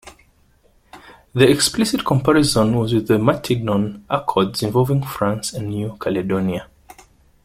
The 1.35 1.47
explicit 1.47 2.03
comparison 2.03 2.75
was 2.75 2.91
with 2.91 3.07
the 3.07 3.19
Matignon 3.19 4.01
Accords 4.09 4.63
involving 4.63 5.03
France 5.03 5.53
and 5.53 5.67
New 5.69 5.95
Caledonia. 6.01 6.67